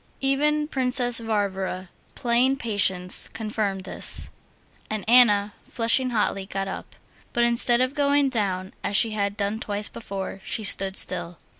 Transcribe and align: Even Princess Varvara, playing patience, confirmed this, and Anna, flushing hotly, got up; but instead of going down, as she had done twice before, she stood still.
Even 0.21 0.67
Princess 0.67 1.19
Varvara, 1.19 1.89
playing 2.15 2.57
patience, 2.57 3.27
confirmed 3.33 3.83
this, 3.83 4.31
and 4.89 5.05
Anna, 5.07 5.53
flushing 5.69 6.09
hotly, 6.09 6.47
got 6.47 6.67
up; 6.67 6.95
but 7.33 7.43
instead 7.43 7.81
of 7.81 7.93
going 7.93 8.27
down, 8.27 8.73
as 8.83 8.97
she 8.97 9.11
had 9.11 9.37
done 9.37 9.59
twice 9.59 9.89
before, 9.89 10.41
she 10.43 10.63
stood 10.63 10.97
still. 10.97 11.37